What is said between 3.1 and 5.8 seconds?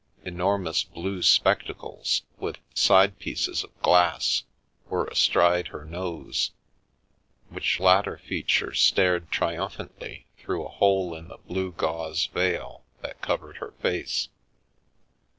pieces of glass, were astride